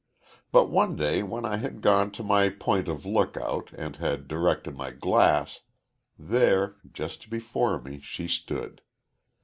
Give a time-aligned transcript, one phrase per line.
[0.51, 4.75] But one day when I had gone to my point of lookout and had directed
[4.75, 5.59] my glass
[6.17, 8.81] there, just before me, she stood.